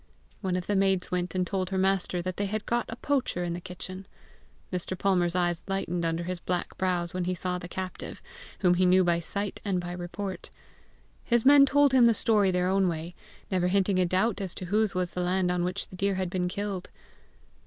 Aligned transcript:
One 0.41 0.55
of 0.55 0.65
the 0.65 0.75
maids 0.75 1.11
went 1.11 1.35
and 1.35 1.45
told 1.45 1.69
her 1.69 1.77
master 1.77 2.23
that 2.23 2.37
they 2.37 2.47
had 2.47 2.65
got 2.65 2.87
a 2.89 2.95
poacher 2.95 3.43
in 3.43 3.53
the 3.53 3.61
kitchen. 3.61 4.07
Mr. 4.73 4.97
Palmer's 4.97 5.35
eyes 5.35 5.63
lightened 5.67 6.05
under 6.05 6.23
his 6.23 6.39
black 6.39 6.75
brows 6.75 7.13
when 7.13 7.25
he 7.25 7.35
saw 7.35 7.59
the 7.59 7.67
captive, 7.67 8.19
whom 8.61 8.73
he 8.73 8.85
knew 8.87 9.03
by 9.03 9.19
sight 9.19 9.61
and 9.63 9.79
by 9.79 9.91
report. 9.91 10.49
His 11.23 11.45
men 11.45 11.67
told 11.67 11.91
him 11.93 12.07
the 12.07 12.15
story 12.15 12.49
their 12.49 12.67
own 12.67 12.87
way, 12.87 13.13
never 13.51 13.67
hinting 13.67 13.99
a 13.99 14.05
doubt 14.07 14.41
as 14.41 14.55
to 14.55 14.65
whose 14.65 14.95
was 14.95 15.13
the 15.13 15.21
land 15.21 15.51
on 15.51 15.63
which 15.63 15.87
the 15.89 15.95
deer 15.95 16.15
had 16.15 16.31
been 16.31 16.47
killed. 16.47 16.89